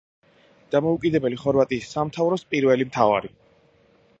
დამოუკიდებელი 0.75 1.37
ხორვატიის 1.43 1.91
სამთავროს 1.97 2.47
პირველი 2.55 2.89
მთავარი. 2.89 3.33